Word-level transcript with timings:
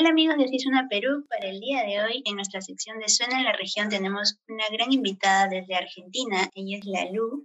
Hola 0.00 0.08
amigos 0.08 0.38
de 0.38 0.48
Cisuna 0.48 0.86
Perú, 0.88 1.26
para 1.28 1.50
el 1.50 1.60
día 1.60 1.82
de 1.82 2.02
hoy 2.02 2.22
en 2.24 2.36
nuestra 2.36 2.62
sección 2.62 2.98
de 3.00 3.10
Suena 3.10 3.36
en 3.36 3.44
la 3.44 3.52
región 3.52 3.90
tenemos 3.90 4.40
una 4.48 4.64
gran 4.72 4.90
invitada 4.94 5.46
desde 5.46 5.74
Argentina, 5.74 6.48
ella 6.54 6.78
es 6.78 6.86
la 6.86 7.04
Lu 7.12 7.44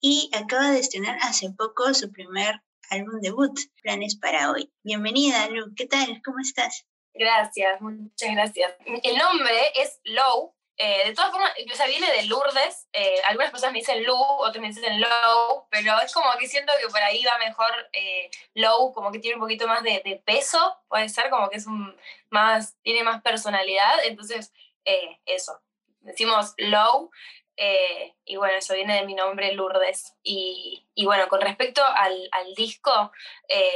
y 0.00 0.30
acaba 0.32 0.70
de 0.70 0.78
estrenar 0.78 1.18
hace 1.22 1.50
poco 1.58 1.92
su 1.94 2.12
primer 2.12 2.60
álbum 2.90 3.20
debut, 3.20 3.58
Planes 3.82 4.16
para 4.20 4.52
hoy. 4.52 4.70
Bienvenida 4.84 5.48
Lu, 5.48 5.74
¿qué 5.74 5.86
tal? 5.86 6.22
¿Cómo 6.24 6.38
estás? 6.38 6.86
Gracias, 7.12 7.80
muchas 7.80 8.30
gracias. 8.30 8.72
El 9.02 9.16
nombre 9.18 9.56
es 9.74 9.98
Low, 10.04 10.54
eh, 10.78 11.06
de 11.06 11.14
todas 11.14 11.30
formas, 11.30 11.52
o 11.72 11.74
sea, 11.74 11.86
viene 11.86 12.10
de 12.12 12.24
Lourdes. 12.24 12.86
Eh, 12.92 13.20
algunas 13.26 13.50
personas 13.50 13.72
me 13.72 13.78
dicen 13.78 14.04
Lu, 14.04 14.14
otras 14.14 14.60
me 14.60 14.68
dicen 14.68 15.00
Low, 15.00 15.66
pero 15.70 15.98
es 16.00 16.12
como 16.12 16.30
que 16.38 16.46
siento 16.46 16.72
que 16.80 16.88
por 16.88 17.00
ahí 17.00 17.24
va 17.24 17.38
mejor 17.38 17.70
eh, 17.92 18.30
Low, 18.54 18.92
como 18.92 19.10
que 19.10 19.18
tiene 19.18 19.36
un 19.36 19.40
poquito 19.40 19.66
más 19.66 19.82
de, 19.82 20.22
peso, 20.24 20.78
puede 20.88 21.08
ser, 21.08 21.30
como 21.30 21.48
que 21.48 21.56
es 21.56 21.66
un 21.66 21.96
más, 22.28 22.76
tiene 22.82 23.02
más 23.04 23.22
personalidad. 23.22 24.04
Entonces, 24.04 24.52
eso. 25.24 25.60
Decimos 26.00 26.54
Low, 26.58 27.10
y 28.24 28.36
bueno, 28.36 28.58
eso 28.58 28.74
viene 28.74 28.96
de 28.96 29.06
mi 29.06 29.14
nombre 29.14 29.52
Lourdes. 29.52 30.14
Y, 30.22 30.86
y 30.94 31.06
bueno, 31.06 31.28
con 31.28 31.40
respecto 31.40 31.82
al, 31.82 32.28
al 32.32 32.54
disco, 32.54 33.12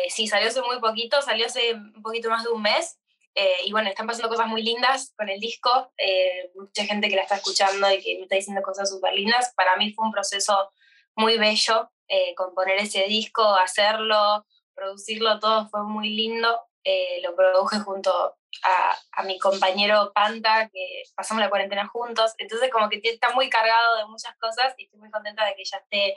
sí, 0.08 0.26
salió 0.26 0.48
hace 0.48 0.60
muy 0.60 0.78
poquito, 0.80 1.22
salió 1.22 1.46
hace 1.46 1.72
un 1.74 2.02
poquito 2.02 2.28
más 2.28 2.44
de 2.44 2.50
un 2.50 2.60
mes. 2.60 2.99
Eh, 3.34 3.66
y 3.66 3.72
bueno, 3.72 3.88
están 3.88 4.06
pasando 4.06 4.28
cosas 4.28 4.48
muy 4.48 4.62
lindas 4.62 5.12
con 5.16 5.28
el 5.28 5.38
disco, 5.38 5.92
eh, 5.96 6.50
mucha 6.54 6.84
gente 6.84 7.08
que 7.08 7.16
la 7.16 7.22
está 7.22 7.36
escuchando 7.36 7.90
y 7.90 8.02
que 8.02 8.16
me 8.16 8.22
está 8.22 8.36
diciendo 8.36 8.62
cosas 8.62 8.90
súper 8.90 9.14
lindas. 9.14 9.52
Para 9.56 9.76
mí 9.76 9.92
fue 9.92 10.04
un 10.04 10.12
proceso 10.12 10.70
muy 11.14 11.38
bello 11.38 11.90
eh, 12.08 12.34
componer 12.34 12.78
ese 12.78 13.04
disco, 13.04 13.42
hacerlo, 13.42 14.44
producirlo, 14.74 15.38
todo 15.38 15.68
fue 15.68 15.84
muy 15.84 16.10
lindo. 16.10 16.60
lo 17.22 17.36
produje 17.36 17.78
junto 17.80 18.10
a, 18.64 18.96
a, 19.12 19.22
mi 19.22 19.38
compañero 19.38 20.12
Panta, 20.12 20.68
que 20.72 21.02
pasamos 21.14 21.42
la 21.42 21.50
cuarentena 21.50 21.86
juntos. 21.86 22.34
Entonces 22.38 22.70
como 22.70 22.88
que 22.88 23.00
está 23.04 23.30
muy 23.30 23.48
cargado 23.48 23.96
de 23.98 24.06
muchas 24.06 24.36
cosas 24.38 24.74
y 24.76 24.84
estoy 24.84 24.98
muy 24.98 25.10
contenta 25.10 25.44
de 25.46 25.54
que 25.54 25.64
ya 25.64 25.76
esté 25.76 26.14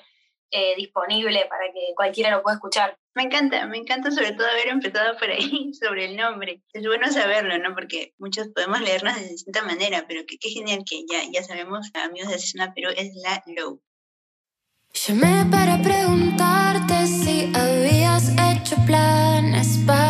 eh, 0.56 0.76
disponible 0.76 1.48
para 1.50 1.66
que 1.74 1.94
cualquiera 1.96 2.30
lo 2.30 2.44
pueda 2.44 2.58
escuchar. 2.58 2.96
Me 3.16 3.24
encanta, 3.24 3.68
me 3.68 3.78
encanta 3.78 4.10
sobre 4.10 4.32
todo 4.32 4.48
haber 4.48 4.70
empezado 4.70 5.18
por 5.18 5.30
ahí 5.30 5.72
sobre 5.80 6.06
el 6.06 6.18
nombre. 6.18 6.64
Es 6.74 6.86
bueno 6.86 7.12
saberlo, 7.12 7.58
¿no? 7.60 7.76
Porque 7.76 8.14
muchos 8.18 8.48
podemos 8.50 8.82
leernos 8.82 9.16
de 9.16 9.30
distinta 9.30 9.64
manera, 9.64 10.06
pero 10.08 10.24
qué 10.28 10.50
genial 10.50 10.84
que 10.90 11.04
ya, 11.10 11.22
ya 11.32 11.44
sabemos, 11.44 11.92
amigos 11.94 12.30
de 12.30 12.36
Asesina 12.36 12.74
Perú, 12.74 12.90
es 12.96 13.14
la 13.16 13.44
Low. 13.56 13.82
Llamé 14.94 15.46
para 15.50 15.82
preguntarte 15.82 17.08
si 17.08 17.52
habías 17.56 18.30
hecho 18.30 18.76
planes 18.86 19.80
para 19.86 20.03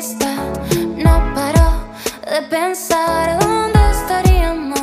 fiesta, 0.00 0.32
no 0.96 1.34
paro 1.34 1.90
de 2.30 2.42
pensar 2.48 3.40
dónde 3.40 3.80
estaríamos 3.90 4.78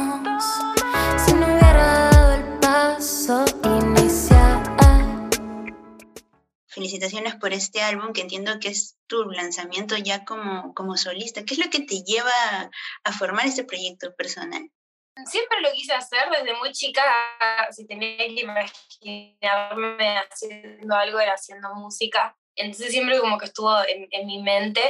si 1.25 1.33
no 1.33 1.45
hubiera 1.45 2.09
dado 2.11 2.33
el 2.33 2.59
paso 2.59 3.45
inicial. 3.63 4.61
Felicitaciones 6.67 7.36
por 7.36 7.53
este 7.53 7.81
álbum 7.81 8.11
que 8.11 8.21
entiendo 8.21 8.59
que 8.59 8.67
es 8.67 8.98
tu 9.08 9.23
lanzamiento 9.23 9.95
ya 9.95 10.26
como, 10.26 10.73
como 10.73 10.98
solista. 10.98 11.45
¿Qué 11.45 11.53
es 11.53 11.64
lo 11.64 11.70
que 11.70 11.80
te 11.80 12.03
lleva 12.03 12.70
a 13.05 13.11
formar 13.14 13.45
este 13.45 13.64
proyecto 13.64 14.14
personal? 14.15 14.70
Siempre 15.26 15.61
lo 15.61 15.71
quise 15.71 15.93
hacer 15.93 16.30
desde 16.30 16.58
muy 16.59 16.73
chica, 16.73 17.03
si 17.71 17.87
tenía 17.87 18.17
que 18.17 18.42
imaginarme 18.42 20.17
haciendo 20.30 20.93
algo 20.93 21.21
era 21.21 21.36
haciendo 21.36 21.73
música. 21.73 22.36
Entonces 22.55 22.92
siempre 22.92 23.20
como 23.20 23.38
que 23.38 23.45
estuvo 23.45 23.73
en, 23.88 24.08
en 24.11 24.27
mi 24.27 24.42
mente. 24.42 24.82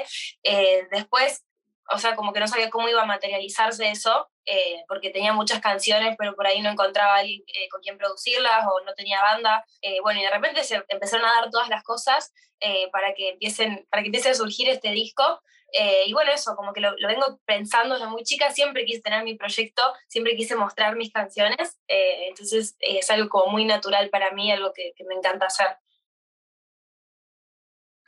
Eh, 0.44 0.88
después, 0.92 1.46
o 1.92 2.00
sea, 2.00 2.16
como 2.16 2.34
que 2.34 2.40
no 2.40 2.48
sabía 2.48 2.70
cómo 2.70 2.90
iba 2.90 3.02
a 3.02 3.06
materializarse 3.06 3.90
eso, 3.90 4.30
eh, 4.46 4.84
porque 4.88 5.10
tenía 5.10 5.34
muchas 5.34 5.60
canciones, 5.60 6.16
pero 6.18 6.36
por 6.36 6.48
ahí 6.48 6.62
no 6.62 6.70
encontraba 6.70 7.16
alguien 7.16 7.42
eh, 7.48 7.68
con 7.70 7.82
quien 7.82 7.98
producirlas 7.98 8.66
o 8.66 8.84
no 8.86 8.94
tenía 8.94 9.22
banda. 9.22 9.66
Eh, 9.82 10.00
bueno, 10.02 10.20
y 10.20 10.24
de 10.24 10.32
repente 10.32 10.64
se 10.64 10.84
empezaron 10.90 11.26
a 11.26 11.42
dar 11.42 11.50
todas 11.50 11.70
las 11.70 11.84
cosas 11.84 12.34
eh, 12.60 12.90
para, 12.92 13.14
que 13.14 13.30
empiecen, 13.30 13.88
para 13.90 14.02
que 14.04 14.08
empiece 14.08 14.30
a 14.30 14.36
surgir 14.36 14.70
este 14.70 14.92
disco. 14.92 15.42
Eh, 15.74 16.04
y 16.06 16.14
bueno, 16.14 16.32
eso, 16.32 16.56
como 16.56 16.74
que 16.74 16.80
lo, 16.80 16.92
lo, 16.98 17.08
vengo 17.08 17.40
pensando 17.46 17.96
desde 17.96 18.08
muy 18.08 18.24
chica, 18.24 18.50
siempre 18.52 18.86
quise 18.86 19.02
tener 19.02 19.24
mi 19.24 19.36
proyecto, 19.36 19.82
siempre 20.08 20.36
quise 20.36 20.56
mostrar 20.56 20.96
mis 20.96 21.12
canciones, 21.12 21.78
entonces 21.88 22.78
es 22.80 23.10
algo 23.10 23.28
como 23.28 23.52
muy 23.52 23.66
natural 23.66 24.10
para 24.10 24.32
mí, 24.32 24.50
algo 24.52 24.72
que, 24.74 24.94
que 24.96 25.04
me 25.04 25.16
encanta 25.16 25.48
hacer. 25.48 25.68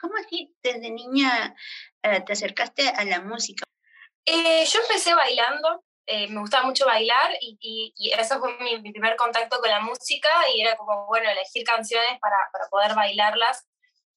¿Cómo 0.00 0.14
así 0.16 0.54
desde 0.62 0.90
niña 0.90 1.54
eh, 2.02 2.20
te 2.20 2.32
acercaste 2.32 2.88
a 2.88 3.04
la 3.04 3.20
música? 3.20 3.64
Eh, 4.24 4.64
yo 4.64 4.80
empecé 4.82 5.14
bailando, 5.14 5.84
eh, 6.06 6.28
me 6.28 6.40
gustaba 6.40 6.66
mucho 6.66 6.86
bailar 6.86 7.32
y, 7.40 7.58
y, 7.60 7.94
y 7.96 8.12
eso 8.12 8.38
fue 8.38 8.56
mi, 8.58 8.80
mi, 8.80 8.92
primer 8.92 9.16
contacto 9.16 9.58
con 9.58 9.70
la 9.70 9.80
música 9.80 10.28
y 10.54 10.60
era 10.60 10.76
como, 10.76 11.06
bueno, 11.06 11.30
elegir 11.30 11.64
canciones 11.64 12.18
para, 12.20 12.36
para 12.52 12.68
poder 12.68 12.94
bailarlas. 12.94 13.66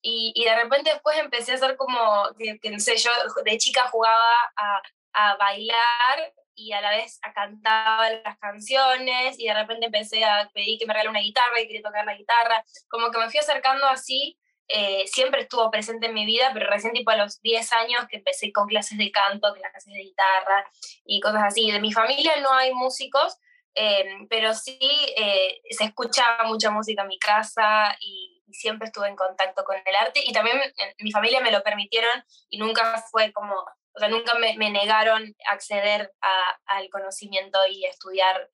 Y, 0.02 0.34
y, 0.36 0.46
de 0.46 0.56
repente 0.56 0.92
después 0.92 1.18
empecé 1.18 1.52
a 1.52 1.56
hacer 1.56 1.78
como, 1.78 2.30
que, 2.38 2.60
que, 2.60 2.72
no 2.72 2.80
sé, 2.80 2.98
yo 2.98 3.12
de 3.44 3.58
chica 3.58 3.88
jugaba 3.88 4.32
a, 4.56 4.82
a 5.14 5.36
bailar 5.38 6.34
y 6.56 6.74
a 6.74 6.82
la 6.82 6.92
vez 6.92 7.20
a 7.24 7.34
cantar 7.34 8.22
las 8.24 8.38
canciones 8.38 9.40
y 9.40 9.48
de 9.48 9.54
repente 9.54 9.86
empecé 9.88 10.24
a 10.24 10.50
pedir 10.54 10.80
que 10.80 10.86
me 10.86 10.94
regale 10.94 11.10
una 11.10 11.20
guitarra 11.22 11.60
y 11.60 11.68
quería 11.68 11.82
tocar 11.82 12.06
la 12.06 12.16
guitarra. 12.16 12.64
Como 12.90 13.12
que 13.12 13.20
me 13.20 13.30
fui 13.30 13.40
acercando 13.40 13.88
así 13.88 14.38
eh, 14.74 15.06
siempre 15.08 15.42
estuvo 15.42 15.70
presente 15.70 16.08
en 16.08 16.14
mi 16.14 16.26
vida, 16.26 16.52
pero 16.54 16.70
recién 16.70 16.94
tipo 16.94 17.12
a 17.12 17.18
los 17.18 17.42
10 17.42 17.74
años 17.74 18.08
que 18.10 18.18
empecé 18.18 18.52
con 18.52 18.68
clases 18.68 18.98
de 18.98 19.12
canto, 19.12 19.54
clases 19.54 19.94
de 19.94 20.00
guitarra 20.00 20.66
y 21.06 21.20
cosas 21.20 21.44
así. 21.44 21.72
De 21.72 21.80
mi 21.80 21.92
familia 21.92 22.34
no 22.42 22.54
hay 22.54 22.74
músicos, 22.74 23.38
eh, 23.76 24.06
pero 24.30 24.54
sí 24.54 24.80
eh, 25.18 25.62
se 25.70 25.86
escuchaba 25.86 26.44
mucha 26.46 26.72
música 26.72 27.02
en 27.02 27.08
mi 27.08 27.20
casa 27.20 27.96
y, 28.00 28.44
y, 28.48 28.54
siempre 28.54 28.88
estuve 28.88 29.08
en 29.08 29.16
contacto 29.16 29.64
con 29.64 29.78
el 29.78 29.96
arte 29.96 30.22
y 30.26 30.34
también 30.34 30.58
en 30.62 30.94
mi 31.00 31.12
familia 31.12 31.40
me 31.40 31.52
lo 31.52 31.64
permitieron 31.64 32.24
y 32.50 32.58
nunca 32.58 33.02
fue 33.10 33.32
como, 33.32 33.54
o 33.56 34.00
sea, 34.00 34.10
nunca 34.10 34.36
me, 34.36 34.58
me 34.58 34.70
negaron 34.70 35.36
acceder 35.50 36.12
a, 36.22 36.78
al 36.78 36.90
conocimiento 36.90 37.60
y 37.70 37.86
estudiar 37.86 38.50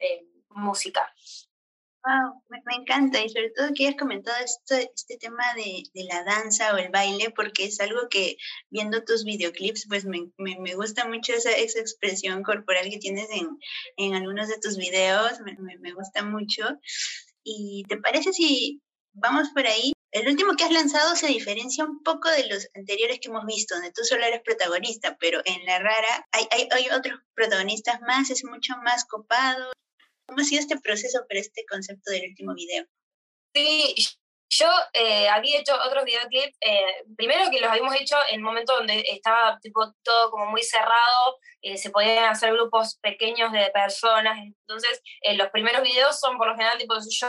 música. 0.50 1.14
Me, 2.50 2.76
encanta 2.76 3.22
y 3.24 3.30
sobre 3.30 3.50
todo 3.50 3.74
que 3.74 3.88
hayas 3.88 4.00
comentado 4.00 4.38
este, 4.44 4.92
este 4.96 5.18
tema 5.18 5.44
de, 5.56 5.84
de, 5.94 6.04
la 6.06 6.24
danza 6.24 6.74
o 6.74 6.78
el 6.78 6.90
baile 6.90 7.32
porque 7.32 7.66
es 7.66 7.80
algo 7.80 8.08
que 8.10 8.38
viendo 8.70 9.04
tus 9.04 9.26
videoclips 9.26 9.88
pues 9.90 10.06
me, 10.06 10.30
me, 10.38 10.58
me 10.60 10.76
gusta 10.76 11.08
mucho 11.08 11.34
esa, 11.34 11.52
esa, 11.52 11.80
expresión 11.80 12.44
corporal 12.44 12.90
que 12.90 13.00
tienes 13.00 13.30
en, 13.32 13.58
en 13.98 14.16
algunos 14.16 14.48
de 14.48 14.60
tus 14.60 14.78
videos, 14.78 15.40
me, 15.42 15.94
gusta 15.94 16.24
mucho. 16.24 16.64
¿Y 17.44 17.84
te 17.88 17.98
parece 17.98 18.34
si 18.34 18.82
vamos 19.14 19.50
por 19.50 19.66
ahí? 19.66 19.94
El 20.12 20.28
último 20.30 20.56
que 20.56 20.64
has 20.64 20.72
lanzado 20.72 21.16
se 21.16 21.28
diferencia 21.28 21.84
un 21.84 22.02
poco 22.04 22.30
de 22.30 22.48
los 22.48 22.70
anteriores 22.76 23.20
que 23.20 23.28
hemos 23.30 23.46
visto, 23.46 23.76
donde 23.76 23.92
tú 23.92 24.04
solo 24.04 24.24
eres 24.24 24.42
protagonista, 24.42 25.18
pero 25.20 25.42
en 25.46 25.66
La 25.66 25.80
Rara 25.80 26.28
hay, 26.32 26.48
hay, 26.52 26.70
hay 26.72 26.90
otros 26.90 27.20
protagonistas 27.34 28.00
más, 28.02 28.30
es 28.30 28.44
mucho 28.46 28.76
más 28.84 29.06
copado. 29.06 29.72
¿Cómo 30.28 30.42
ha 30.42 30.44
sido 30.44 30.62
este 30.62 30.80
proceso 30.80 31.26
para 31.28 31.40
este 31.40 31.66
concepto 31.66 32.12
del 32.12 32.30
último 32.30 32.54
video? 32.54 32.86
Sí, 33.54 33.96
yo 34.50 34.68
eh, 34.94 35.28
había 35.30 35.60
hecho 35.60 35.74
otros 35.86 36.06
videoclips, 36.06 36.58
eh, 36.62 37.06
primero 37.16 37.50
que 37.50 37.60
los 37.60 37.70
habíamos 37.70 37.96
hecho 37.96 38.16
en 38.30 38.40
un 38.40 38.46
momento 38.46 38.76
donde 38.76 39.04
estaba 39.10 39.60
tipo, 39.62 39.94
todo 40.04 40.32
como 40.32 40.46
muy 40.48 40.64
cerrado, 40.64 41.38
eh, 41.62 41.78
se 41.78 41.90
podían 41.90 42.26
hacer 42.26 42.54
grupos 42.54 42.98
pequeños 43.02 43.52
de 43.52 43.70
personas, 43.74 44.38
entonces 44.38 45.02
eh, 45.22 45.36
los 45.36 45.50
primeros 45.50 45.82
videos 45.82 46.20
son 46.20 46.38
por 46.38 46.48
lo 46.48 46.56
general 46.56 46.78
tipo 46.78 46.96
yo 46.96 47.28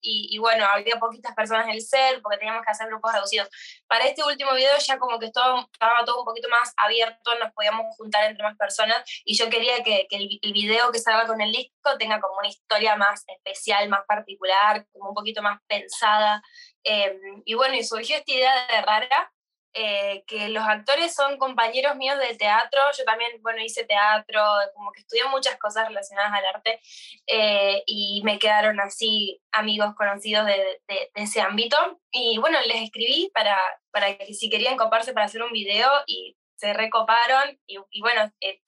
y, 0.00 0.28
y, 0.30 0.38
bueno, 0.38 0.64
había 0.66 0.96
poquitas 0.96 1.34
personas 1.34 1.66
en 1.66 1.72
el 1.72 1.82
set 1.82 2.20
porque 2.22 2.38
teníamos 2.38 2.64
que 2.64 2.70
hacer 2.70 2.88
grupos 2.88 3.12
reducidos. 3.12 3.48
Para 3.86 4.04
este 4.04 4.24
último 4.24 4.52
video 4.54 4.72
ya 4.78 4.98
como 4.98 5.18
que 5.18 5.30
todo, 5.30 5.68
estaba 5.72 6.04
todo 6.04 6.20
un 6.20 6.24
poquito 6.24 6.48
más 6.48 6.72
abierto, 6.76 7.34
nos 7.38 7.52
podíamos 7.52 7.94
juntar 7.96 8.24
entre 8.30 8.42
más 8.42 8.56
personas 8.56 9.02
y 9.24 9.36
yo 9.36 9.48
quería 9.50 9.82
que, 9.82 10.06
que 10.08 10.16
el, 10.16 10.38
el, 10.42 10.52
video 10.52 10.90
que 10.90 10.98
salga 10.98 11.26
con 11.26 11.40
el 11.40 11.52
disco 11.52 11.96
tenga 11.98 12.20
como 12.20 12.38
una 12.38 12.48
historia 12.48 12.96
más 12.96 13.24
especial, 13.26 13.88
más 13.88 14.04
particular, 14.06 14.86
como 14.92 15.10
un 15.10 15.14
poquito 15.14 15.42
más 15.42 15.60
pensada. 15.66 16.42
Eh, 16.84 17.18
y 17.44 17.54
bueno, 17.54 17.74
y 17.74 17.84
surgió 17.84 18.16
esta 18.16 18.32
idea 18.32 18.66
de 18.66 18.82
Rara, 18.82 19.32
eh, 19.72 20.24
que 20.26 20.48
los 20.48 20.64
actores 20.64 21.14
son 21.14 21.38
compañeros 21.38 21.94
míos 21.96 22.18
de 22.18 22.34
teatro, 22.36 22.80
yo 22.96 23.04
también, 23.04 23.30
bueno, 23.42 23.62
hice 23.62 23.84
teatro, 23.84 24.42
como 24.74 24.90
que 24.92 25.00
estudié 25.00 25.24
muchas 25.26 25.56
cosas 25.58 25.88
relacionadas 25.88 26.32
al 26.32 26.46
arte 26.46 26.80
eh, 27.26 27.82
y 27.86 28.22
me 28.24 28.38
quedaron 28.38 28.80
así 28.80 29.40
amigos 29.52 29.94
conocidos 29.94 30.46
de, 30.46 30.80
ese 31.14 31.40
ámbito. 31.40 31.76
Y 32.10 32.38
bueno, 32.38 32.58
les 32.66 32.82
escribí 32.82 33.30
para, 33.32 33.56
para 33.92 34.16
que 34.16 34.34
si 34.34 34.50
querían 34.50 34.76
coparse 34.76 35.12
para 35.12 35.26
hacer 35.26 35.42
un 35.42 35.52
video 35.52 35.88
y 36.06 36.36
se 36.56 36.72
recoparon 36.72 37.58
y, 37.66 37.78
y 37.90 38.00
bueno, 38.00 38.30
eh, 38.40 38.60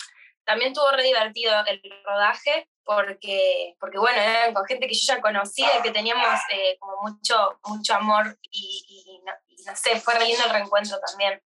también 0.45 0.73
estuvo 0.73 0.91
re 0.91 1.03
divertido 1.03 1.53
el 1.67 1.81
rodaje 2.05 2.69
porque, 2.85 3.77
porque 3.79 3.99
bueno, 3.99 4.21
eran 4.21 4.55
con 4.55 4.65
gente 4.67 4.87
que 4.87 4.95
yo 4.95 5.15
ya 5.15 5.21
conocía 5.21 5.69
y 5.79 5.83
que 5.83 5.91
teníamos 5.91 6.41
como 6.79 7.03
mucho, 7.03 7.59
mucho 7.67 7.95
amor 7.95 8.39
y, 8.51 9.21
no 9.67 9.77
sé, 9.77 10.01
fue 10.01 10.15
re 10.15 10.27
lindo 10.27 10.45
el 10.45 10.51
reencuentro 10.51 10.99
también. 11.07 11.41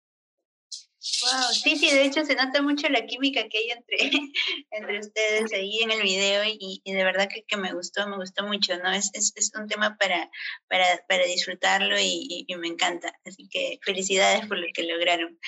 Wow, 1.21 1.53
sí, 1.53 1.75
sí, 1.75 1.91
de 1.91 2.03
hecho 2.03 2.25
se 2.25 2.33
nota 2.33 2.63
mucho 2.63 2.89
la 2.89 3.05
química 3.05 3.47
que 3.47 3.59
hay 3.59 3.69
entre, 3.69 3.97
entre 4.71 4.99
ustedes 4.99 5.53
ahí 5.53 5.83
en 5.83 5.91
el 5.91 6.01
video 6.01 6.43
y, 6.43 6.81
y 6.83 6.93
de 6.93 7.03
verdad 7.03 7.29
que, 7.31 7.43
que, 7.43 7.57
me 7.57 7.73
gustó, 7.73 8.07
me 8.07 8.15
gustó 8.15 8.43
mucho, 8.47 8.75
¿no? 8.79 8.91
Es, 8.91 9.11
es, 9.13 9.31
es 9.35 9.51
un 9.55 9.67
tema 9.67 9.95
para, 9.97 10.31
para, 10.67 10.85
para 11.07 11.25
disfrutarlo 11.25 11.99
y, 11.99 12.45
y, 12.47 12.55
me 12.55 12.69
encanta, 12.69 13.13
así 13.23 13.47
que 13.49 13.77
felicidades 13.83 14.47
por 14.47 14.57
lo 14.57 14.65
que 14.73 14.81
lograron. 14.83 15.39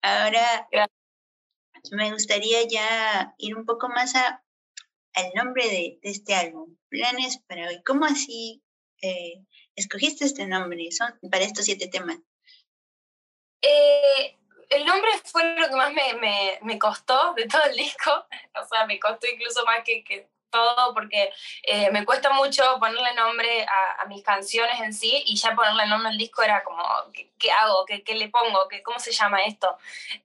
Ahora, 0.00 0.66
me 1.90 2.12
gustaría 2.12 2.66
ya 2.68 3.34
ir 3.38 3.56
un 3.56 3.66
poco 3.66 3.88
más 3.88 4.14
a, 4.14 4.44
al 5.14 5.30
nombre 5.34 5.68
de, 5.68 5.98
este 6.02 6.34
álbum, 6.34 6.76
Planes 6.88 7.38
para 7.46 7.68
hoy. 7.68 7.82
¿Cómo 7.84 8.04
así 8.04 8.62
eh, 9.02 9.44
escogiste 9.74 10.24
este 10.24 10.46
nombre 10.46 10.90
son, 10.92 11.18
para 11.30 11.44
estos 11.44 11.64
siete 11.64 11.88
temas? 11.88 12.18
Eh, 13.62 14.38
el 14.70 14.84
nombre 14.84 15.10
fue 15.24 15.56
lo 15.58 15.68
que 15.68 15.76
más 15.76 15.92
me, 15.92 16.14
me, 16.14 16.58
me, 16.62 16.78
costó 16.78 17.34
de 17.34 17.46
todo 17.46 17.62
el 17.64 17.76
disco, 17.76 18.10
o 18.60 18.66
sea, 18.66 18.86
me 18.86 18.98
costó 18.98 19.26
incluso 19.26 19.64
más 19.64 19.84
que 19.84 20.30
todo 20.52 20.94
porque 20.94 21.32
eh, 21.64 21.90
me 21.90 22.04
cuesta 22.04 22.30
mucho 22.30 22.62
ponerle 22.78 23.14
nombre 23.14 23.64
a, 23.64 24.02
a, 24.02 24.06
mis 24.06 24.22
canciones 24.22 24.80
en 24.80 24.92
sí 24.92 25.24
y 25.26 25.34
ya 25.34 25.56
ponerle 25.56 25.86
nombre 25.86 26.10
al 26.10 26.18
disco 26.18 26.42
era 26.42 26.62
como, 26.62 26.84
¿qué, 27.12 27.32
qué 27.38 27.50
hago? 27.50 27.84
¿Qué, 27.86 28.04
¿Qué, 28.04 28.14
le 28.14 28.28
pongo? 28.28 28.68
¿Qué, 28.68 28.82
¿Cómo 28.84 29.00
se 29.00 29.10
llama 29.10 29.42
esto? 29.42 29.76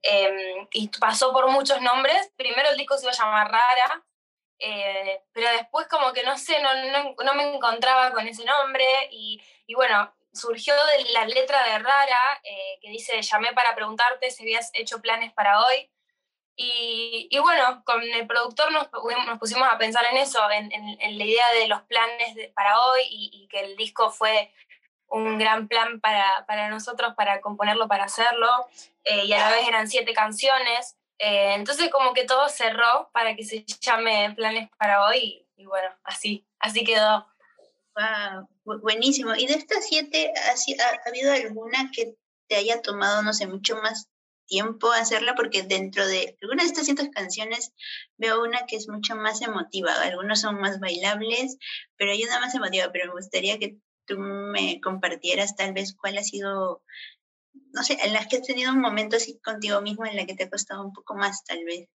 Eh, 0.02 0.68
y 0.72 0.88
pasó 1.00 1.32
por 1.32 1.50
muchos 1.50 1.80
nombres. 1.80 2.30
Primero 2.36 2.70
el 2.70 2.76
disco 2.76 2.96
se 2.96 3.06
iba 3.06 3.12
a 3.12 3.16
llamar 3.16 3.50
Rara, 3.50 4.04
eh, 4.60 5.22
pero 5.32 5.50
después 5.52 5.88
como 5.88 6.12
que 6.12 6.22
no 6.22 6.36
sé, 6.36 6.60
no, 6.62 6.74
no, 6.74 7.14
no 7.24 7.34
me 7.34 7.54
encontraba 7.54 8.12
con 8.12 8.26
ese 8.28 8.44
nombre 8.44 8.84
y, 9.10 9.42
y, 9.66 9.74
bueno, 9.74 10.12
surgió 10.32 10.74
de 10.74 11.12
la 11.12 11.24
letra 11.24 11.62
de 11.64 11.78
Rara 11.78 12.40
eh, 12.44 12.78
que 12.80 12.90
dice, 12.90 13.20
llamé 13.22 13.52
para 13.52 13.74
preguntarte 13.74 14.30
si 14.30 14.42
habías 14.42 14.70
hecho 14.74 15.00
planes 15.00 15.32
para 15.32 15.64
hoy. 15.64 15.90
Y, 16.60 17.38
bueno, 17.38 17.84
con 17.84 18.02
el 18.02 18.26
productor 18.26 18.72
nos, 18.72 18.88
nos, 19.26 19.38
pusimos 19.38 19.68
a 19.70 19.78
pensar 19.78 20.04
en 20.10 20.16
eso, 20.16 20.40
en, 20.50 20.68
la 21.16 21.24
idea 21.24 21.52
de 21.52 21.68
los 21.68 21.82
planes 21.82 22.50
para 22.52 22.80
hoy 22.82 23.02
y, 23.08 23.30
y, 23.32 23.46
que 23.46 23.60
el 23.60 23.76
disco 23.76 24.10
fue 24.10 24.52
un 25.06 25.38
gran 25.38 25.68
plan 25.68 26.00
para, 26.00 26.44
para 26.48 26.68
nosotros, 26.68 27.14
para 27.14 27.40
componerlo, 27.40 27.86
para 27.86 28.04
hacerlo. 28.04 28.48
Eh, 29.04 29.26
y 29.26 29.32
a 29.34 29.38
la 29.38 29.50
vez 29.50 29.68
eran 29.68 29.88
siete 29.88 30.12
canciones. 30.12 30.96
Eh, 31.20 31.54
entonces 31.54 31.90
como 31.90 32.12
que 32.12 32.24
todo 32.24 32.48
cerró 32.48 33.08
para 33.12 33.36
que 33.36 33.44
se 33.44 33.64
llame 33.80 34.32
Planes 34.34 34.68
para 34.78 35.04
hoy 35.04 35.46
y, 35.56 35.64
bueno, 35.64 35.88
así, 36.02 36.44
así 36.58 36.82
quedó. 36.82 37.24
Wow, 37.94 38.80
buenísimo. 38.80 39.32
¿Y 39.36 39.46
de 39.46 39.54
estas 39.54 39.86
siete, 39.86 40.32
ha, 40.36 40.50
ha, 40.50 41.08
habido 41.08 41.32
alguna 41.32 41.88
que 41.94 42.16
te 42.48 42.56
haya 42.56 42.82
tomado, 42.82 43.22
no 43.22 43.32
sé, 43.32 43.46
mucho 43.46 43.76
más 43.76 44.08
tiempo 44.48 44.90
hacerla? 44.92 45.34
Porque 45.36 45.62
dentro 45.62 46.06
de 46.06 46.36
algunas 46.42 46.64
de 46.66 46.68
estas 46.68 46.86
siete 46.86 47.10
canciones 47.10 47.72
veo 48.16 48.42
una 48.42 48.66
que 48.66 48.76
es 48.76 48.88
mucho 48.88 49.14
más 49.16 49.42
emotiva. 49.42 49.92
Algunos 50.02 50.40
son 50.40 50.60
más 50.60 50.80
bailables, 50.80 51.58
pero 51.96 52.12
hay 52.12 52.24
una 52.24 52.40
más 52.40 52.54
emotiva. 52.54 52.90
Pero 52.92 53.06
me 53.06 53.20
gustaría 53.20 53.58
que 53.58 53.76
tú 54.06 54.18
me 54.18 54.80
compartieras 54.80 55.54
tal 55.56 55.72
vez 55.74 55.94
cuál 55.94 56.18
ha 56.18 56.24
sido 56.24 56.82
no 57.72 57.82
sé, 57.82 57.98
en 58.02 58.12
las 58.12 58.26
que 58.26 58.36
has 58.38 58.42
tenido 58.46 58.72
un 58.72 58.80
momento 58.80 59.16
así 59.16 59.38
contigo 59.40 59.80
mismo 59.80 60.06
en 60.06 60.16
la 60.16 60.26
que 60.26 60.34
te 60.34 60.44
ha 60.44 60.50
costado 60.50 60.84
un 60.84 60.92
poco 60.92 61.14
más, 61.14 61.44
tal 61.44 61.64
vez? 61.64 61.88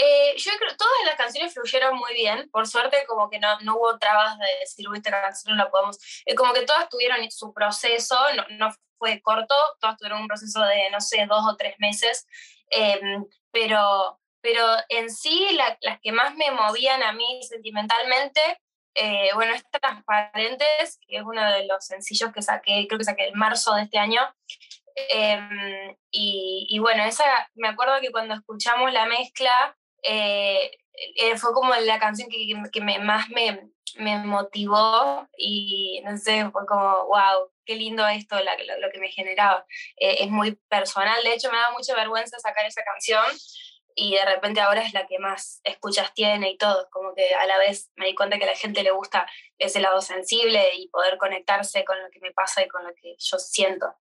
Eh, 0.00 0.34
yo 0.36 0.52
creo 0.58 0.76
todas 0.76 0.92
las 1.06 1.16
canciones 1.16 1.52
fluyeron 1.52 1.96
muy 1.96 2.14
bien. 2.14 2.48
Por 2.50 2.66
suerte, 2.68 3.04
como 3.06 3.28
que 3.28 3.38
no, 3.38 3.58
no 3.60 3.76
hubo 3.76 3.98
trabas 3.98 4.38
de 4.38 4.46
decir, 4.60 4.86
esta 4.94 5.10
canción 5.10 5.56
no 5.56 5.64
la 5.64 5.70
podemos. 5.70 5.98
Eh, 6.24 6.34
como 6.34 6.52
que 6.52 6.62
todas 6.62 6.88
tuvieron 6.88 7.18
su 7.30 7.52
proceso, 7.52 8.16
no, 8.36 8.44
no, 8.50 8.74
fue 8.98 9.20
corto, 9.20 9.54
todas 9.80 9.96
tuvieron 9.96 10.22
un 10.22 10.28
proceso 10.28 10.60
de, 10.62 10.90
no 10.90 11.00
sé, 11.00 11.26
dos 11.26 11.44
o 11.46 11.56
tres 11.56 11.74
meses. 11.78 12.26
Eh, 12.70 13.00
pero, 13.50 14.20
pero 14.40 14.64
en 14.88 15.10
sí, 15.10 15.48
la, 15.52 15.76
las 15.82 16.00
que 16.00 16.12
más 16.12 16.34
me 16.36 16.50
movían 16.52 17.02
a 17.02 17.12
mí 17.12 17.42
sentimentalmente 17.42 18.40
eh, 19.00 19.30
bueno, 19.34 19.54
es 19.54 19.62
Transparentes, 19.70 20.98
que 21.06 21.18
es 21.18 21.22
uno 21.22 21.40
de 21.52 21.66
los 21.66 21.84
sencillos 21.84 22.32
que 22.32 22.42
saqué, 22.42 22.86
creo 22.88 22.98
que 22.98 23.04
saqué 23.04 23.28
en 23.28 23.38
marzo 23.38 23.74
de 23.74 23.82
este 23.82 23.98
año. 23.98 24.20
Eh, 24.96 25.96
y, 26.10 26.66
y, 26.68 26.78
bueno, 26.80 27.04
esa, 27.04 27.24
me 27.54 27.68
acuerdo 27.68 28.00
que 28.00 28.10
cuando 28.10 28.34
escuchamos 28.34 28.92
la 28.92 29.06
mezcla, 29.06 29.76
eh, 30.02 30.70
eh 31.16 31.36
fue 31.36 31.52
como 31.52 31.74
la 31.74 31.98
canción 31.98 32.28
que, 32.28 32.46
que 32.72 32.80
me, 32.80 32.98
más 32.98 33.28
me, 33.30 33.70
me, 33.96 34.18
motivó 34.24 35.28
y 35.36 36.00
no 36.04 36.16
sé, 36.16 36.50
fue 36.50 36.66
como, 36.66 37.06
wow, 37.06 37.50
qué 37.64 37.76
lindo 37.76 38.06
esto, 38.06 38.38
la, 38.40 38.56
lo, 38.56 38.80
lo, 38.80 38.90
que 38.90 38.98
me 38.98 39.10
generaba. 39.10 39.66
Eh, 39.96 40.24
es 40.24 40.30
muy 40.30 40.52
personal, 40.68 41.22
de 41.22 41.34
hecho 41.34 41.50
me 41.50 41.58
da 41.58 41.70
mucha 41.72 41.94
vergüenza 41.94 42.38
sacar 42.38 42.66
esa 42.66 42.82
canción 42.82 43.24
y 44.00 44.14
de 44.14 44.24
repente 44.24 44.60
ahora 44.60 44.82
es 44.82 44.94
la 44.94 45.06
que 45.08 45.18
más 45.18 45.60
escuchas 45.64 46.14
tiene 46.14 46.50
y 46.50 46.56
todo, 46.56 46.88
como 46.90 47.14
que 47.14 47.34
a 47.34 47.46
la 47.46 47.58
vez 47.58 47.90
me 47.96 48.06
di 48.06 48.14
cuenta 48.14 48.38
que 48.38 48.44
a 48.44 48.52
la 48.52 48.56
gente 48.56 48.84
le 48.84 48.92
gusta 48.92 49.26
ese 49.58 49.80
lado 49.80 50.00
sensible 50.00 50.70
y 50.74 50.88
poder 50.88 51.18
conectarse 51.18 51.84
con 51.84 52.00
lo 52.00 52.08
que 52.10 52.20
me 52.20 52.30
pasa 52.30 52.62
y 52.62 52.68
con 52.68 52.84
lo 52.84 52.94
que 52.94 53.16
yo 53.18 53.38
siento. 53.38 53.96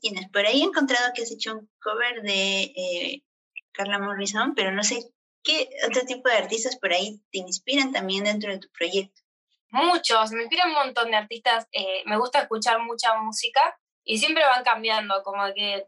Tienes? 0.00 0.28
Por 0.30 0.46
ahí 0.46 0.62
he 0.62 0.64
encontrado 0.64 1.12
que 1.14 1.22
has 1.22 1.30
hecho 1.30 1.54
un 1.54 1.70
cover 1.80 2.22
de 2.22 2.62
eh, 2.62 3.24
Carla 3.72 3.98
Morrison, 3.98 4.54
pero 4.54 4.72
no 4.72 4.82
sé 4.82 5.10
¿Qué 5.42 5.70
otro 5.88 6.02
tipo 6.02 6.28
de 6.28 6.36
artistas 6.36 6.76
por 6.76 6.92
ahí 6.92 7.20
te 7.32 7.38
inspiran 7.38 7.92
también 7.92 8.24
dentro 8.24 8.52
de 8.52 8.58
tu 8.58 8.68
proyecto? 8.70 9.22
Muchos, 9.70 10.32
me 10.32 10.42
inspiran 10.42 10.68
un 10.68 10.74
montón 10.74 11.10
de 11.10 11.16
artistas. 11.16 11.66
Eh, 11.72 12.02
me 12.06 12.18
gusta 12.18 12.40
escuchar 12.40 12.80
mucha 12.80 13.16
música 13.18 13.78
y 14.04 14.18
siempre 14.18 14.44
van 14.44 14.64
cambiando, 14.64 15.22
como 15.22 15.42
que 15.54 15.86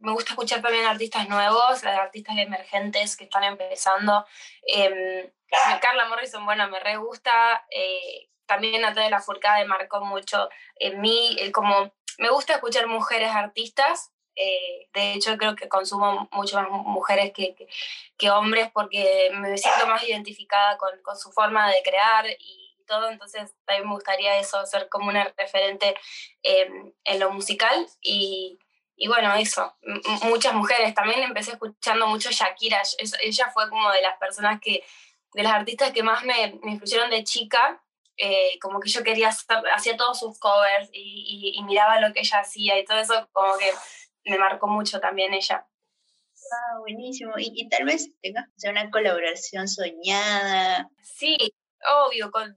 me 0.00 0.12
gusta 0.12 0.32
escuchar 0.32 0.60
también 0.60 0.84
artistas 0.84 1.28
nuevos, 1.28 1.84
artistas 1.84 2.36
emergentes 2.36 3.16
que 3.16 3.24
están 3.24 3.44
empezando. 3.44 4.26
Eh, 4.66 5.32
Carla 5.80 6.08
Morrison, 6.08 6.44
bueno, 6.44 6.68
me 6.68 6.80
re 6.80 6.96
gusta. 6.96 7.64
Eh, 7.70 8.28
también 8.50 8.82
Natalia 8.82 9.10
Lafourcade 9.10 9.64
marcó 9.64 10.04
mucho 10.04 10.48
en 10.76 11.00
mí, 11.00 11.38
como 11.52 11.92
me 12.18 12.28
gusta 12.30 12.54
escuchar 12.54 12.86
mujeres 12.86 13.30
artistas 13.30 14.12
eh, 14.36 14.88
de 14.94 15.12
hecho, 15.12 15.36
creo 15.36 15.54
que 15.54 15.68
consumo 15.68 16.28
mucho 16.32 16.56
más 16.56 16.70
mujeres 16.70 17.32
que, 17.34 17.54
que, 17.54 17.68
que, 18.16 18.30
hombres 18.30 18.70
porque 18.72 19.30
me 19.34 19.58
siento 19.58 19.86
más 19.86 20.02
identificada 20.02 20.78
con, 20.78 20.90
con 21.02 21.18
su 21.18 21.30
forma 21.30 21.68
de 21.68 21.82
crear 21.82 22.24
y 22.38 22.82
todo, 22.86 23.10
entonces 23.10 23.52
también 23.66 23.88
me 23.88 23.94
gustaría 23.94 24.38
eso, 24.38 24.64
ser 24.66 24.88
como 24.88 25.08
una 25.08 25.24
referente 25.36 25.94
eh, 26.42 26.68
en 27.04 27.20
lo 27.20 27.30
musical 27.32 27.86
y, 28.00 28.58
y 28.96 29.08
bueno, 29.08 29.34
eso, 29.34 29.76
muchas 30.22 30.54
mujeres. 30.54 30.94
También 30.94 31.22
empecé 31.22 31.52
escuchando 31.52 32.06
mucho 32.06 32.30
Shakira, 32.30 32.82
ella 33.20 33.50
fue 33.52 33.68
como 33.68 33.90
de 33.90 34.02
las 34.02 34.16
personas 34.18 34.60
que, 34.60 34.82
de 35.34 35.42
las 35.42 35.52
artistas 35.52 35.92
que 35.92 36.02
más 36.02 36.24
me, 36.24 36.58
me 36.62 36.72
influyeron 36.72 37.10
de 37.10 37.24
chica. 37.24 37.82
Eh, 38.22 38.58
como 38.60 38.80
que 38.80 38.90
yo 38.90 39.02
quería 39.02 39.28
hacer, 39.28 39.62
hacía 39.74 39.96
todos 39.96 40.18
sus 40.18 40.38
covers 40.38 40.90
y, 40.92 41.54
y, 41.56 41.62
miraba 41.62 42.00
lo 42.00 42.12
que 42.12 42.20
ella 42.20 42.40
hacía 42.40 42.78
y 42.78 42.84
todo 42.84 42.98
eso 42.98 43.30
como 43.32 43.56
que 43.56 43.72
me 44.30 44.36
marcó 44.36 44.66
mucho 44.66 45.00
también 45.00 45.32
ella. 45.32 45.66
Ah, 46.52 46.78
buenísimo. 46.80 47.32
Y, 47.38 47.50
y 47.54 47.68
tal 47.70 47.86
vez 47.86 48.10
tengas 48.20 48.46
una 48.68 48.90
colaboración 48.90 49.68
soñada. 49.68 50.90
Sí, 51.02 51.38
obvio, 51.88 52.30
con, 52.30 52.54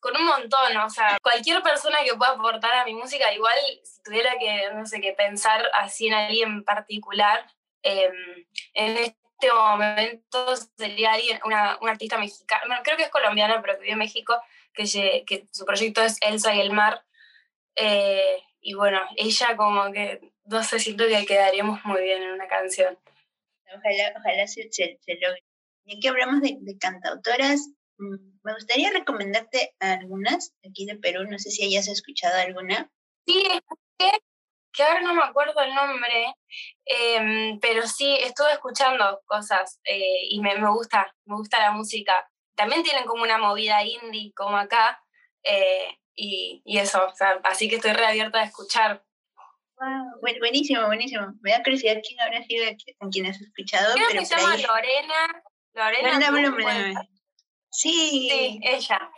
con 0.00 0.16
un 0.16 0.26
montón, 0.26 0.76
o 0.76 0.90
sea, 0.90 1.16
cualquier 1.22 1.62
persona 1.62 1.98
que 2.04 2.14
pueda 2.14 2.32
aportar 2.32 2.74
a 2.74 2.84
mi 2.84 2.94
música, 2.94 3.32
igual 3.32 3.58
si 3.82 4.02
tuviera 4.02 4.38
que, 4.38 4.70
no 4.74 4.86
sé, 4.86 5.00
que 5.00 5.14
pensar 5.14 5.64
así 5.74 6.08
en 6.08 6.14
alguien 6.14 6.48
en 6.50 6.64
particular, 6.64 7.50
em, 7.82 8.46
en 8.74 8.96
este 8.98 9.52
momento 9.52 10.56
sería 10.76 11.14
alguien, 11.14 11.40
una, 11.44 11.78
una 11.80 11.92
artista 11.92 12.18
mexicana, 12.18 12.82
creo 12.84 12.96
que 12.96 13.04
es 13.04 13.10
colombiana, 13.10 13.60
pero 13.62 13.74
que 13.74 13.80
vive 13.80 13.92
en 13.92 13.98
México, 13.98 14.40
que, 14.76 15.24
que 15.26 15.48
su 15.50 15.64
proyecto 15.64 16.02
es 16.02 16.18
Elsa 16.20 16.54
y 16.54 16.60
el 16.60 16.72
mar. 16.72 17.04
Eh, 17.74 18.42
y 18.60 18.74
bueno, 18.74 19.00
ella 19.16 19.56
como 19.56 19.90
que, 19.92 20.20
no 20.44 20.62
sé, 20.62 20.78
siento 20.78 21.06
que 21.08 21.26
quedaríamos 21.26 21.84
muy 21.84 22.02
bien 22.02 22.22
en 22.22 22.30
una 22.30 22.46
canción. 22.46 22.96
Ojalá, 23.66 24.14
ojalá 24.16 24.46
se, 24.46 24.68
se, 24.70 24.98
logre. 25.20 25.44
Y 25.84 25.96
aquí 25.96 26.06
hablamos 26.06 26.40
de, 26.40 26.56
de 26.60 26.78
cantautoras, 26.78 27.70
Mm, 27.98 28.38
me 28.42 28.54
gustaría 28.54 28.90
recomendarte 28.90 29.74
algunas 29.80 30.52
aquí 30.68 30.84
de 30.86 30.96
Perú, 30.96 31.24
no 31.24 31.38
sé 31.38 31.50
si 31.50 31.64
hayas 31.64 31.88
escuchado 31.88 32.38
alguna. 32.38 32.90
Sí, 33.26 33.42
escuché, 33.46 34.18
que 34.72 34.82
ahora 34.82 35.00
no 35.00 35.14
me 35.14 35.22
acuerdo 35.22 35.58
el 35.60 35.74
nombre, 35.74 36.34
em, 36.84 37.58
pero 37.60 37.86
sí, 37.86 38.16
estuve 38.20 38.52
escuchando 38.52 39.22
cosas 39.26 39.80
eh, 39.84 40.28
y 40.28 40.40
me, 40.40 40.58
me, 40.58 40.70
gusta, 40.70 41.14
me 41.24 41.36
gusta 41.36 41.58
la 41.60 41.72
música. 41.72 42.28
También 42.56 42.82
tienen 42.82 43.04
como 43.04 43.22
una 43.22 43.38
movida 43.38 43.84
indie 43.84 44.32
como 44.34 44.56
acá 44.56 45.02
eh, 45.42 45.98
y, 46.14 46.62
y, 46.64 46.78
eso, 46.78 47.06
o 47.06 47.14
sea, 47.14 47.40
así 47.44 47.68
que 47.68 47.76
estoy 47.76 47.92
reabierta 47.92 48.40
a 48.40 48.44
escuchar. 48.44 49.04
Wow, 49.78 50.20
buenísimo, 50.40 50.86
buenísimo. 50.86 51.34
Me 51.42 51.50
da 51.50 51.62
curiosidad 51.62 52.00
quién 52.06 52.18
habrá 52.20 52.42
sido 52.42 52.64
a 52.66 53.08
quien 53.10 53.26
has 53.26 53.40
escuchado. 53.40 53.94
Creo 53.94 54.08
que 54.08 54.24
se 54.24 54.34
llama 54.34 54.56
Lorena. 54.56 55.42
Lorena. 55.74 56.30
Lorena 56.30 57.08
Sí. 57.70 58.28
Sí, 58.30 58.60
ella. 58.62 59.10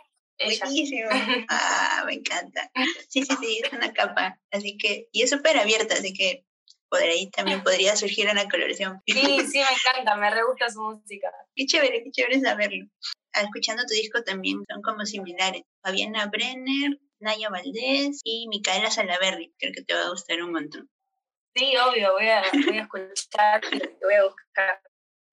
Buenísimo. 0.61 1.09
Ah, 1.49 2.03
me 2.05 2.15
encanta. 2.15 2.69
Sí, 3.07 3.23
sí, 3.23 3.35
sí, 3.41 3.61
es 3.63 3.71
una 3.73 3.93
capa. 3.93 4.37
Así 4.51 4.77
que, 4.77 5.07
y 5.11 5.23
es 5.23 5.29
súper 5.29 5.57
abierta, 5.57 5.93
así 5.95 6.13
que 6.13 6.45
por 6.89 7.01
ahí 7.01 7.29
también 7.29 7.63
podría 7.63 7.95
surgir 7.95 8.29
una 8.29 8.47
coloración. 8.49 9.01
Sí, 9.05 9.41
sí, 9.47 9.59
me 9.59 9.93
encanta, 9.93 10.15
me 10.15 10.29
re 10.29 10.43
gusta 10.43 10.69
su 10.69 10.81
música. 10.81 11.31
Qué 11.55 11.65
chévere, 11.65 12.03
qué 12.03 12.11
chévere 12.11 12.41
saberlo. 12.41 12.85
Escuchando 13.33 13.83
tu 13.85 13.93
disco 13.93 14.23
también 14.23 14.63
son 14.67 14.81
como 14.81 15.05
similares. 15.05 15.63
Fabiana 15.83 16.27
Brenner, 16.27 16.99
Naya 17.19 17.49
Valdés 17.49 18.21
y 18.23 18.47
Micaela 18.47 18.89
Salaberry. 18.89 19.53
Creo 19.57 19.71
que 19.73 19.83
te 19.83 19.93
va 19.93 20.01
a 20.01 20.09
gustar 20.09 20.41
un 20.41 20.51
montón. 20.51 20.89
Sí, 21.55 21.73
obvio, 21.77 22.13
voy 22.13 22.27
a, 22.27 22.43
voy 22.51 22.77
a 22.77 22.83
escuchar 22.83 23.61
y 23.71 23.79
voy 24.03 24.13
a 24.15 24.23
buscar. 24.23 24.81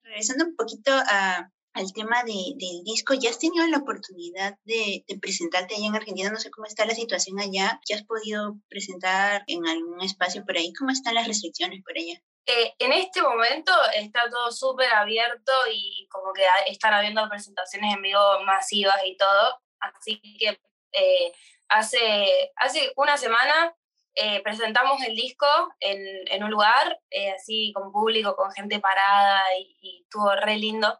Regresando 0.03 0.45
un 0.45 0.57
poquito 0.57 0.93
a, 0.93 1.51
al 1.73 1.93
tema 1.93 2.23
de, 2.25 2.55
del 2.57 2.85
disco, 2.85 3.15
¿ya 3.15 3.31
has 3.31 3.39
tenido 3.39 3.67
la 3.67 3.79
oportunidad 3.79 4.57
de, 4.65 5.05
de, 5.07 5.19
presentarte 5.19 5.75
allá 5.75 5.87
en 5.87 5.95
Argentina? 5.95 6.31
No 6.31 6.39
sé 6.39 6.51
cómo 6.51 6.67
está 6.67 6.87
la 6.87 6.95
situación 6.95 7.39
allá. 7.39 7.81
¿Ya 7.89 7.97
has 7.97 8.05
podido 8.05 8.59
presentar 8.69 9.45
en 9.47 9.67
algún 9.67 10.01
espacio 10.01 10.45
por 10.45 10.57
ahí? 10.57 10.73
¿Cómo 10.73 10.91
están 10.91 11.15
las 11.15 11.27
restricciones 11.27 11.83
por 11.83 11.97
allá? 11.97 12.21
Eh, 12.47 12.75
en 12.79 12.93
este 12.93 13.23
momento 13.23 13.73
está 13.95 14.31
todo 14.31 14.53
súper 14.53 14.93
abierto 14.93 15.53
y 15.73 16.07
como 16.09 16.33
que 16.33 16.45
están 16.69 16.95
habiendo 16.95 17.29
presentaciones 17.29 17.95
en 17.95 18.03
vivo 18.03 18.41
masivas 18.45 19.01
y 19.05 19.17
todo. 19.17 19.61
Así 19.81 20.21
que 20.39 20.61
eh, 20.93 21.33
hace, 21.69 22.53
hace 22.57 22.93
una 22.97 23.17
semana 23.17 23.75
eh, 24.15 24.41
presentamos 24.43 25.03
el 25.03 25.17
disco 25.17 25.47
en, 25.81 25.99
en 26.29 26.45
un 26.45 26.51
lugar, 26.51 27.01
así 27.35 27.73
con 27.75 27.93
público, 27.93 28.37
con 28.37 28.53
gente 28.53 28.79
parada 28.79 29.43
y, 29.59 29.77
y 29.81 30.03
estuvo 30.05 30.31
re 30.37 30.57
lindo. 30.57 30.99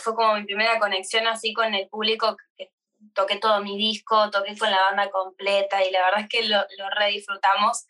Fue 0.00 0.14
como 0.14 0.34
mi 0.34 0.44
primera 0.44 0.78
conexión 0.78 1.26
así 1.26 1.52
con 1.52 1.74
el 1.74 1.88
público, 1.88 2.36
que 2.56 2.70
toqué 3.16 3.38
todo 3.38 3.60
mi 3.62 3.76
disco, 3.76 4.30
toqué 4.30 4.56
con 4.56 4.70
la 4.70 4.80
banda 4.80 5.10
completa 5.10 5.82
y 5.84 5.90
la 5.90 6.04
verdad 6.04 6.20
es 6.20 6.28
que 6.28 6.44
lo, 6.44 6.58
lo 6.78 6.90
re 6.90 7.08
disfrutamos. 7.08 7.86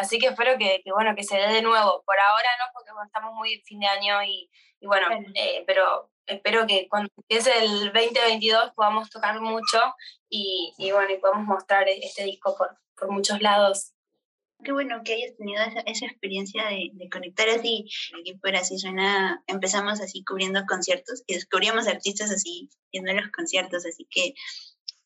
así 0.00 0.18
que 0.18 0.28
espero 0.28 0.58
que, 0.58 0.80
que, 0.82 0.92
bueno, 0.92 1.14
que 1.14 1.22
se 1.22 1.36
dé 1.36 1.48
de 1.48 1.62
nuevo. 1.62 2.02
Por 2.04 2.18
ahora 2.18 2.48
no, 2.58 2.72
porque 2.74 2.90
estamos 3.06 3.32
muy 3.34 3.62
fin 3.64 3.78
de 3.80 3.86
año 3.86 4.22
y, 4.24 4.50
y 4.80 4.86
bueno, 4.86 5.06
pero 5.66 6.10
espero 6.26 6.66
que 6.66 6.88
cuando 6.88 7.10
empiece 7.16 7.52
el 7.64 7.92
2022 7.92 8.72
podamos 8.74 9.10
tocar 9.10 9.40
mucho 9.40 9.80
y, 10.28 10.72
y 10.78 10.90
bueno, 10.90 11.12
y 11.12 11.18
podamos 11.18 11.46
mostrar 11.46 11.88
este 11.88 12.24
disco 12.24 12.56
por, 12.56 12.76
por 12.96 13.10
muchos 13.10 13.40
lados 13.40 13.93
qué 14.62 14.72
bueno 14.72 15.02
que 15.04 15.14
hayas 15.14 15.36
tenido 15.36 15.62
esa, 15.62 15.80
esa 15.80 16.06
experiencia 16.06 16.66
de, 16.66 16.90
de, 16.92 17.08
conectar 17.08 17.48
así. 17.48 17.86
Aquí 18.18 18.34
por 18.34 18.54
así 18.56 18.78
suena, 18.78 19.42
empezamos 19.46 20.00
así 20.00 20.24
cubriendo 20.24 20.64
conciertos 20.66 21.22
y 21.26 21.34
descubríamos 21.34 21.88
artistas 21.88 22.30
así 22.30 22.68
viendo 22.92 23.12
los 23.12 23.30
conciertos, 23.30 23.84
así 23.86 24.06
que 24.10 24.34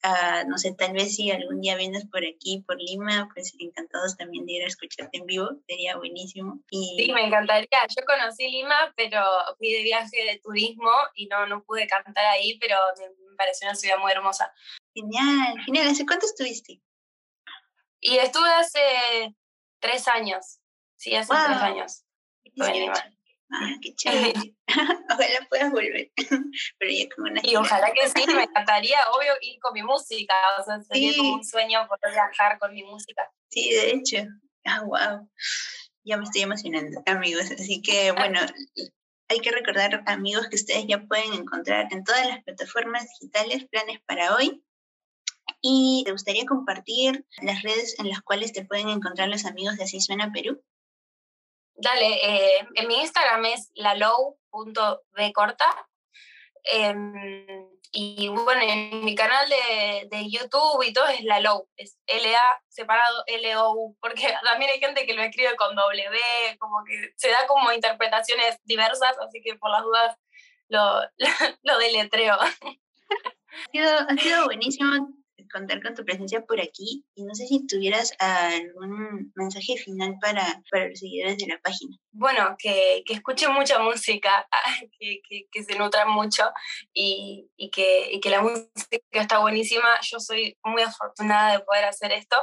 uh, 0.04 0.48
no 0.48 0.58
sé, 0.58 0.74
tal 0.74 0.92
vez 0.92 1.14
si 1.16 1.30
algún 1.30 1.60
día 1.60 1.76
vienes 1.76 2.06
por 2.06 2.22
aquí, 2.24 2.64
por 2.66 2.76
Lima, 2.78 3.28
pues 3.34 3.54
encantados 3.58 4.16
también 4.16 4.46
de 4.46 4.52
ir 4.52 4.64
a 4.64 4.68
escucharte 4.68 5.18
en 5.18 5.26
vivo, 5.26 5.48
sería 5.66 5.96
buenísimo. 5.96 6.60
Y... 6.70 7.04
Sí, 7.04 7.12
me 7.12 7.26
encantaría. 7.26 7.86
Yo 7.88 8.04
conocí 8.06 8.48
Lima, 8.48 8.92
pero 8.96 9.20
fui 9.58 9.72
de 9.72 9.82
viaje 9.82 10.24
de 10.24 10.40
turismo 10.42 10.90
y 11.14 11.26
no, 11.26 11.46
no 11.46 11.64
pude 11.64 11.86
cantar 11.86 12.26
ahí, 12.26 12.58
pero 12.58 12.76
me, 12.98 13.08
me 13.30 13.36
pareció 13.36 13.68
una 13.68 13.74
ciudad 13.74 13.98
muy 13.98 14.12
hermosa. 14.12 14.52
Genial, 14.94 15.54
genial. 15.64 15.88
¿Hace 15.88 16.06
cuánto 16.06 16.26
estuviste? 16.26 16.80
Y 18.00 18.16
estuve 18.18 18.48
hace 18.50 19.34
tres 19.80 20.08
años. 20.08 20.60
Sí, 20.96 21.14
hace 21.14 21.32
wow. 21.32 21.44
tres 21.46 21.58
años. 21.58 22.04
Ah, 23.50 23.70
qué 23.80 23.94
chévere. 23.94 24.34
ojalá 25.10 25.46
puedas 25.48 25.72
volver. 25.72 26.10
Pero 26.78 26.92
ya 26.92 27.08
como 27.14 27.30
una 27.30 27.40
y 27.42 27.56
ojalá 27.56 27.92
que 27.92 28.08
sí, 28.08 28.34
me 28.34 28.42
encantaría, 28.42 28.98
obvio, 29.14 29.32
ir 29.40 29.58
con 29.60 29.72
mi 29.72 29.82
música. 29.82 30.34
O 30.60 30.64
sea, 30.64 30.82
sería 30.82 31.12
sí. 31.12 31.18
como 31.18 31.34
un 31.34 31.44
sueño 31.44 31.86
poder 31.88 32.12
viajar 32.12 32.58
con 32.58 32.72
mi 32.72 32.82
música. 32.82 33.30
Sí, 33.50 33.70
de 33.70 33.90
hecho. 33.90 34.18
Ah, 34.64 34.82
wow. 34.84 35.30
Ya 36.04 36.16
me 36.16 36.24
estoy 36.24 36.42
emocionando, 36.42 37.02
amigos. 37.06 37.50
Así 37.50 37.80
que, 37.80 38.12
bueno, 38.12 38.40
hay 39.28 39.40
que 39.40 39.50
recordar, 39.50 40.02
amigos, 40.06 40.48
que 40.48 40.56
ustedes 40.56 40.86
ya 40.86 41.00
pueden 41.06 41.32
encontrar 41.32 41.88
en 41.90 42.04
todas 42.04 42.26
las 42.26 42.42
plataformas 42.44 43.06
digitales 43.18 43.66
planes 43.68 44.00
para 44.06 44.34
hoy 44.34 44.62
y 45.60 46.02
te 46.04 46.12
gustaría 46.12 46.46
compartir 46.46 47.24
las 47.42 47.62
redes 47.62 47.98
en 47.98 48.08
las 48.08 48.20
cuales 48.22 48.52
te 48.52 48.64
pueden 48.64 48.88
encontrar 48.88 49.28
los 49.28 49.44
amigos 49.44 49.76
de 49.76 49.84
Así 49.84 50.00
Suena 50.00 50.30
Perú. 50.32 50.62
Dale, 51.74 52.06
eh, 52.06 52.66
en 52.74 52.88
mi 52.88 53.00
Instagram 53.00 53.44
es 53.46 53.70
lalow.bcorta. 53.74 55.64
Eh, 56.72 56.94
y 57.92 58.28
bueno, 58.28 58.60
en 58.62 59.04
mi 59.04 59.14
canal 59.14 59.48
de, 59.48 60.08
de, 60.10 60.30
YouTube 60.30 60.82
y 60.84 60.92
todo 60.92 61.06
es 61.06 61.22
la 61.24 61.40
Low, 61.40 61.68
es 61.76 61.98
L-A 62.06 62.62
separado 62.68 63.22
L-O-U, 63.26 63.96
porque 64.00 64.22
también 64.44 64.70
hay 64.72 64.80
gente 64.80 65.06
que 65.06 65.14
lo 65.14 65.22
escribe 65.22 65.56
con 65.56 65.74
W, 65.74 66.18
como 66.58 66.84
que 66.84 67.12
se 67.16 67.30
da 67.30 67.46
como 67.46 67.72
interpretaciones 67.72 68.58
diversas, 68.64 69.18
así 69.20 69.40
que 69.42 69.56
por 69.56 69.70
las 69.70 69.82
dudas 69.82 70.16
lo, 70.68 71.00
lo 71.62 71.78
deletreo. 71.78 72.34
Ha 72.34 72.50
sido, 73.72 73.98
ha 74.08 74.16
sido 74.16 74.44
buenísimo 74.44 75.08
contar 75.48 75.82
con 75.82 75.94
tu 75.94 76.04
presencia 76.04 76.44
por 76.44 76.60
aquí 76.60 77.04
y 77.14 77.24
no 77.24 77.34
sé 77.34 77.46
si 77.46 77.66
tuvieras 77.66 78.12
algún 78.18 79.32
mensaje 79.34 79.76
final 79.76 80.16
para, 80.20 80.62
para 80.70 80.88
los 80.88 80.98
seguidores 80.98 81.38
de 81.38 81.46
la 81.46 81.58
página. 81.60 81.96
Bueno, 82.12 82.56
que, 82.58 83.02
que 83.06 83.14
escuchen 83.14 83.52
mucha 83.52 83.78
música, 83.78 84.48
que, 84.98 85.20
que, 85.28 85.46
que 85.50 85.64
se 85.64 85.78
nutran 85.78 86.10
mucho 86.10 86.44
y, 86.92 87.50
y, 87.56 87.70
que, 87.70 88.12
y 88.12 88.20
que 88.20 88.30
la 88.30 88.42
música 88.42 88.98
está 89.12 89.38
buenísima. 89.38 90.00
Yo 90.02 90.20
soy 90.20 90.56
muy 90.64 90.82
afortunada 90.82 91.52
de 91.52 91.64
poder 91.64 91.84
hacer 91.84 92.12
esto. 92.12 92.36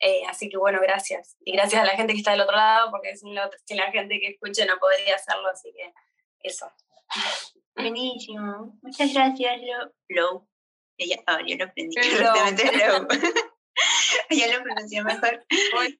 Eh, 0.00 0.22
así 0.28 0.48
que 0.48 0.58
bueno, 0.58 0.80
gracias. 0.82 1.36
Y 1.44 1.52
gracias 1.52 1.82
a 1.82 1.86
la 1.86 1.96
gente 1.96 2.12
que 2.12 2.18
está 2.18 2.32
del 2.32 2.42
otro 2.42 2.56
lado, 2.56 2.90
porque 2.90 3.16
sin 3.16 3.34
la, 3.34 3.50
sin 3.64 3.78
la 3.78 3.90
gente 3.90 4.20
que 4.20 4.28
escuche 4.28 4.66
no 4.66 4.78
podría 4.78 5.16
hacerlo, 5.16 5.48
así 5.48 5.72
que 5.74 5.92
eso. 6.40 6.70
Buenísimo. 7.74 8.78
Muchas 8.82 9.12
gracias, 9.12 9.60
Lo. 10.08 10.46
Ella, 10.96 11.16
oh, 11.28 11.38
yo 11.46 11.56
lo 11.56 11.64
aprendí 11.64 11.96
correctamente, 12.00 12.64
ya 14.30 14.46
lo 14.56 14.62
pronuncié 14.62 15.02
mejor. 15.02 15.44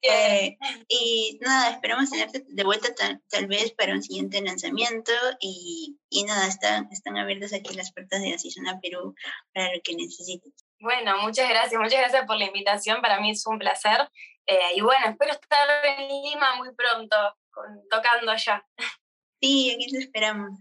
Eh, 0.03 0.57
y 0.89 1.39
nada, 1.41 1.71
esperamos 1.71 2.11
tenerte 2.11 2.45
de 2.47 2.65
vuelta 2.65 2.95
tal, 2.95 3.23
tal, 3.29 3.47
vez 3.47 3.73
para 3.73 3.93
un 3.93 4.03
siguiente 4.03 4.41
lanzamiento 4.43 5.13
y, 5.41 5.99
y 6.09 6.25
nada, 6.25 6.47
están, 6.47 6.89
están 6.93 7.17
abiertas 7.17 7.53
aquí 7.53 7.75
las 7.75 7.93
puertas 7.93 8.21
de 8.23 8.35
Asisona 8.35 8.79
Perú 8.81 9.15
para 9.53 9.75
lo 9.75 9.81
que 9.83 9.97
necesites. 9.97 10.53
Bueno, 10.79 11.19
muchas 11.23 11.49
gracias, 11.49 11.81
muchas 11.81 12.01
gracias 12.01 12.27
por 12.27 12.37
la 12.37 12.47
invitación, 12.47 13.01
para 13.01 13.21
mí 13.21 13.31
es 13.31 13.47
un 13.47 13.59
placer. 13.59 14.09
Eh, 14.47 14.77
y 14.77 14.81
bueno, 14.83 15.07
espero 15.09 15.33
estar 15.33 15.69
en 15.85 16.09
Lima 16.09 16.57
muy 16.57 16.75
pronto, 16.75 17.17
con, 17.51 17.89
tocando 17.89 18.31
allá. 18.31 18.65
Sí, 19.41 19.73
aquí 19.75 19.91
te 19.91 19.99
esperamos. 19.99 20.59